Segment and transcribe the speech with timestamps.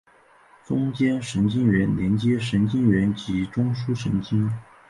[0.65, 4.49] 中间神经元连接神经元及中枢神经。